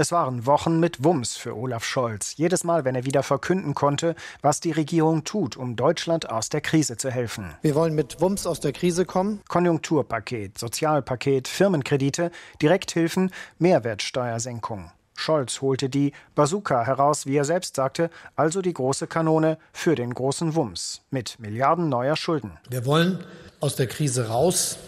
Es 0.00 0.12
waren 0.12 0.46
Wochen 0.46 0.78
mit 0.78 1.02
Wumms 1.02 1.36
für 1.36 1.56
Olaf 1.56 1.84
Scholz. 1.84 2.36
Jedes 2.36 2.62
Mal, 2.62 2.84
wenn 2.84 2.94
er 2.94 3.04
wieder 3.04 3.24
verkünden 3.24 3.74
konnte, 3.74 4.14
was 4.42 4.60
die 4.60 4.70
Regierung 4.70 5.24
tut, 5.24 5.56
um 5.56 5.74
Deutschland 5.74 6.30
aus 6.30 6.50
der 6.50 6.60
Krise 6.60 6.96
zu 6.96 7.10
helfen. 7.10 7.56
Wir 7.62 7.74
wollen 7.74 7.96
mit 7.96 8.20
Wumms 8.20 8.46
aus 8.46 8.60
der 8.60 8.72
Krise 8.72 9.04
kommen. 9.04 9.40
Konjunkturpaket, 9.48 10.56
Sozialpaket, 10.56 11.48
Firmenkredite, 11.48 12.30
Direkthilfen, 12.62 13.32
Mehrwertsteuersenkung. 13.58 14.92
Scholz 15.16 15.60
holte 15.62 15.88
die 15.88 16.12
Bazooka 16.36 16.86
heraus, 16.86 17.26
wie 17.26 17.36
er 17.36 17.44
selbst 17.44 17.74
sagte, 17.74 18.08
also 18.36 18.62
die 18.62 18.74
große 18.74 19.08
Kanone 19.08 19.58
für 19.72 19.96
den 19.96 20.14
großen 20.14 20.54
Wumms 20.54 21.02
mit 21.10 21.40
Milliarden 21.40 21.88
neuer 21.88 22.14
Schulden. 22.14 22.52
Wir 22.70 22.86
wollen 22.86 23.24
aus 23.58 23.74
der 23.74 23.88
Krise 23.88 24.28
raus 24.28 24.78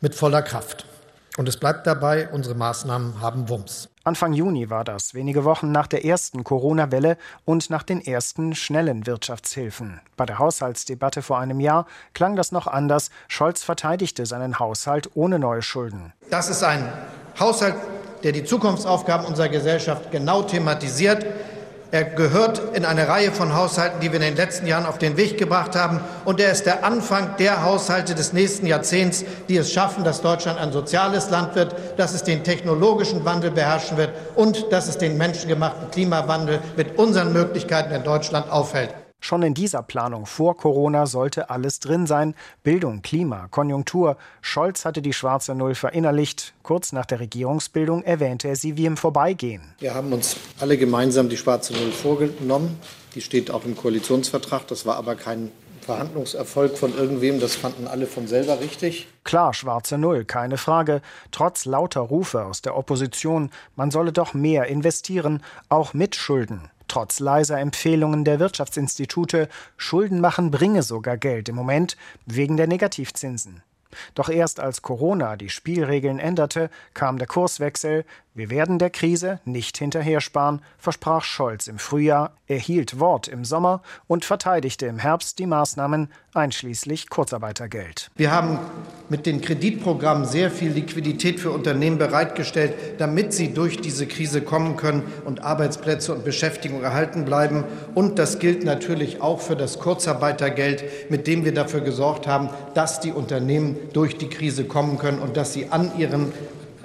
mit 0.00 0.16
voller 0.16 0.42
Kraft. 0.42 0.86
Und 1.36 1.48
es 1.48 1.58
bleibt 1.58 1.86
dabei, 1.86 2.28
unsere 2.30 2.54
Maßnahmen 2.54 3.20
haben 3.20 3.48
Wumms. 3.48 3.90
Anfang 4.04 4.32
Juni 4.32 4.70
war 4.70 4.84
das, 4.84 5.14
wenige 5.14 5.44
Wochen 5.44 5.72
nach 5.72 5.86
der 5.86 6.04
ersten 6.04 6.44
Corona-Welle 6.44 7.18
und 7.44 7.70
nach 7.70 7.82
den 7.82 8.00
ersten 8.00 8.54
schnellen 8.54 9.06
Wirtschaftshilfen. 9.06 10.00
Bei 10.16 10.24
der 10.24 10.38
Haushaltsdebatte 10.38 11.22
vor 11.22 11.38
einem 11.38 11.60
Jahr 11.60 11.86
klang 12.14 12.36
das 12.36 12.52
noch 12.52 12.66
anders. 12.66 13.10
Scholz 13.28 13.64
verteidigte 13.64 14.24
seinen 14.24 14.58
Haushalt 14.58 15.10
ohne 15.14 15.38
neue 15.38 15.60
Schulden. 15.60 16.12
Das 16.30 16.48
ist 16.48 16.62
ein 16.62 16.90
Haushalt, 17.38 17.74
der 18.22 18.32
die 18.32 18.44
Zukunftsaufgaben 18.44 19.26
unserer 19.26 19.48
Gesellschaft 19.48 20.10
genau 20.10 20.42
thematisiert. 20.42 21.26
Er 21.92 22.02
gehört 22.02 22.60
in 22.74 22.84
eine 22.84 23.06
Reihe 23.08 23.30
von 23.30 23.54
Haushalten, 23.54 24.00
die 24.00 24.10
wir 24.10 24.16
in 24.16 24.22
den 24.22 24.36
letzten 24.36 24.66
Jahren 24.66 24.86
auf 24.86 24.98
den 24.98 25.16
Weg 25.16 25.38
gebracht 25.38 25.76
haben. 25.76 26.00
Und 26.24 26.40
er 26.40 26.50
ist 26.50 26.66
der 26.66 26.84
Anfang 26.84 27.36
der 27.38 27.62
Haushalte 27.62 28.16
des 28.16 28.32
nächsten 28.32 28.66
Jahrzehnts, 28.66 29.24
die 29.48 29.56
es 29.56 29.72
schaffen, 29.72 30.02
dass 30.02 30.20
Deutschland 30.20 30.58
ein 30.58 30.72
soziales 30.72 31.30
Land 31.30 31.54
wird, 31.54 31.76
dass 31.96 32.12
es 32.12 32.24
den 32.24 32.42
technologischen 32.42 33.24
Wandel 33.24 33.52
beherrschen 33.52 33.96
wird 33.96 34.10
und 34.34 34.72
dass 34.72 34.88
es 34.88 34.98
den 34.98 35.16
menschengemachten 35.16 35.90
Klimawandel 35.92 36.58
mit 36.76 36.98
unseren 36.98 37.32
Möglichkeiten 37.32 37.94
in 37.94 38.02
Deutschland 38.02 38.50
aufhält. 38.50 38.90
Schon 39.20 39.42
in 39.42 39.54
dieser 39.54 39.82
Planung 39.82 40.24
vor 40.24 40.56
Corona 40.56 41.06
sollte 41.06 41.50
alles 41.50 41.80
drin 41.80 42.06
sein. 42.06 42.34
Bildung, 42.62 43.02
Klima, 43.02 43.48
Konjunktur. 43.48 44.16
Scholz 44.40 44.84
hatte 44.84 45.02
die 45.02 45.12
schwarze 45.12 45.54
Null 45.54 45.74
verinnerlicht. 45.74 46.54
Kurz 46.62 46.92
nach 46.92 47.06
der 47.06 47.18
Regierungsbildung 47.18 48.04
erwähnte 48.04 48.46
er 48.46 48.56
sie 48.56 48.76
wie 48.76 48.86
im 48.86 48.96
Vorbeigehen. 48.96 49.74
Wir 49.80 49.94
haben 49.94 50.12
uns 50.12 50.36
alle 50.60 50.78
gemeinsam 50.78 51.28
die 51.28 51.36
schwarze 51.36 51.72
Null 51.72 51.90
vorgenommen. 51.90 52.78
Die 53.16 53.20
steht 53.20 53.50
auch 53.50 53.64
im 53.64 53.76
Koalitionsvertrag. 53.76 54.68
Das 54.68 54.86
war 54.86 54.96
aber 54.96 55.16
kein 55.16 55.50
Verhandlungserfolg 55.86 56.76
von 56.76 56.96
irgendwem, 56.96 57.38
das 57.38 57.54
fanden 57.54 57.86
alle 57.86 58.06
von 58.06 58.26
selber 58.26 58.60
richtig. 58.60 59.06
Klar, 59.22 59.54
schwarze 59.54 59.96
Null, 59.96 60.24
keine 60.24 60.58
Frage. 60.58 61.00
Trotz 61.30 61.64
lauter 61.64 62.00
Rufe 62.00 62.44
aus 62.44 62.60
der 62.60 62.76
Opposition, 62.76 63.50
man 63.76 63.92
solle 63.92 64.12
doch 64.12 64.34
mehr 64.34 64.66
investieren, 64.66 65.42
auch 65.68 65.94
mit 65.94 66.16
Schulden. 66.16 66.70
Trotz 66.88 67.20
leiser 67.20 67.58
Empfehlungen 67.58 68.24
der 68.24 68.38
Wirtschaftsinstitute, 68.38 69.48
Schulden 69.76 70.20
machen 70.20 70.50
bringe 70.50 70.82
sogar 70.82 71.16
Geld 71.16 71.48
im 71.48 71.56
Moment 71.56 71.96
wegen 72.26 72.56
der 72.56 72.66
Negativzinsen. 72.66 73.62
Doch 74.14 74.28
erst 74.28 74.60
als 74.60 74.82
Corona 74.82 75.36
die 75.36 75.48
Spielregeln 75.48 76.18
änderte, 76.18 76.70
kam 76.94 77.18
der 77.18 77.26
Kurswechsel. 77.26 78.04
Wir 78.36 78.50
werden 78.50 78.78
der 78.78 78.90
Krise 78.90 79.40
nicht 79.46 79.78
hinterhersparen, 79.78 80.60
versprach 80.76 81.24
Scholz 81.24 81.68
im 81.68 81.78
Frühjahr, 81.78 82.32
erhielt 82.48 83.00
Wort 83.00 83.28
im 83.28 83.46
Sommer 83.46 83.80
und 84.08 84.26
verteidigte 84.26 84.84
im 84.84 84.98
Herbst 84.98 85.38
die 85.38 85.46
Maßnahmen 85.46 86.08
einschließlich 86.34 87.08
Kurzarbeitergeld. 87.08 88.10
Wir 88.14 88.32
haben 88.32 88.58
mit 89.08 89.24
den 89.24 89.40
Kreditprogrammen 89.40 90.26
sehr 90.26 90.50
viel 90.50 90.70
Liquidität 90.70 91.40
für 91.40 91.50
Unternehmen 91.50 91.96
bereitgestellt, 91.96 92.74
damit 92.98 93.32
sie 93.32 93.54
durch 93.54 93.80
diese 93.80 94.06
Krise 94.06 94.42
kommen 94.42 94.76
können 94.76 95.04
und 95.24 95.42
Arbeitsplätze 95.42 96.12
und 96.12 96.22
Beschäftigung 96.22 96.82
erhalten 96.82 97.24
bleiben. 97.24 97.64
Und 97.94 98.18
das 98.18 98.38
gilt 98.38 98.64
natürlich 98.64 99.22
auch 99.22 99.40
für 99.40 99.56
das 99.56 99.78
Kurzarbeitergeld, 99.78 101.10
mit 101.10 101.26
dem 101.26 101.46
wir 101.46 101.54
dafür 101.54 101.80
gesorgt 101.80 102.26
haben, 102.26 102.50
dass 102.74 103.00
die 103.00 103.12
Unternehmen 103.12 103.78
durch 103.94 104.18
die 104.18 104.28
Krise 104.28 104.64
kommen 104.64 104.98
können 104.98 105.20
und 105.20 105.38
dass 105.38 105.54
sie 105.54 105.70
an 105.70 105.98
ihren 105.98 106.34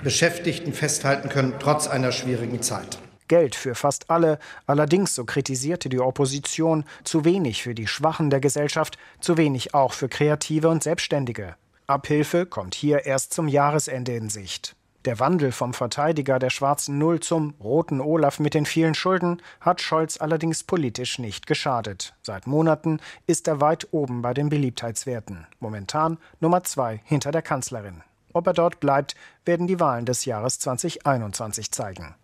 Beschäftigten 0.03 0.73
festhalten 0.73 1.29
können, 1.29 1.53
trotz 1.59 1.87
einer 1.87 2.11
schwierigen 2.11 2.61
Zeit. 2.61 2.97
Geld 3.27 3.55
für 3.55 3.75
fast 3.75 4.09
alle, 4.09 4.39
allerdings, 4.65 5.15
so 5.15 5.23
kritisierte 5.23 5.87
die 5.87 6.01
Opposition, 6.01 6.83
zu 7.03 7.23
wenig 7.23 7.63
für 7.63 7.73
die 7.73 7.87
Schwachen 7.87 8.29
der 8.29 8.41
Gesellschaft, 8.41 8.97
zu 9.21 9.37
wenig 9.37 9.73
auch 9.73 9.93
für 9.93 10.09
Kreative 10.09 10.67
und 10.67 10.83
Selbstständige. 10.83 11.55
Abhilfe 11.87 12.45
kommt 12.45 12.75
hier 12.75 13.05
erst 13.05 13.33
zum 13.33 13.47
Jahresende 13.47 14.15
in 14.15 14.29
Sicht. 14.29 14.75
Der 15.05 15.19
Wandel 15.19 15.51
vom 15.51 15.73
Verteidiger 15.73 16.37
der 16.37 16.51
schwarzen 16.51 16.97
Null 16.97 17.21
zum 17.21 17.55
roten 17.59 18.01
Olaf 18.01 18.39
mit 18.39 18.53
den 18.53 18.65
vielen 18.65 18.93
Schulden 18.93 19.41
hat 19.59 19.81
Scholz 19.81 20.19
allerdings 20.19 20.63
politisch 20.63 21.17
nicht 21.17 21.47
geschadet. 21.47 22.13
Seit 22.21 22.45
Monaten 22.45 22.99
ist 23.25 23.47
er 23.47 23.61
weit 23.61 23.87
oben 23.91 24.21
bei 24.21 24.33
den 24.33 24.49
Beliebtheitswerten. 24.49 25.47
Momentan 25.59 26.17
Nummer 26.39 26.63
zwei 26.63 27.01
hinter 27.05 27.31
der 27.31 27.41
Kanzlerin. 27.41 28.03
Ob 28.33 28.47
er 28.47 28.53
dort 28.53 28.79
bleibt, 28.79 29.15
werden 29.45 29.67
die 29.67 29.79
Wahlen 29.79 30.05
des 30.05 30.25
Jahres 30.25 30.59
2021 30.59 31.71
zeigen. 31.71 32.15